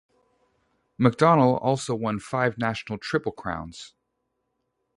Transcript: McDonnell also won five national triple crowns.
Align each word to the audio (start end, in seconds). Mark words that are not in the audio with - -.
McDonnell 0.99 1.61
also 1.61 1.93
won 1.93 2.17
five 2.19 2.57
national 2.57 2.97
triple 2.97 3.31
crowns. 3.31 3.93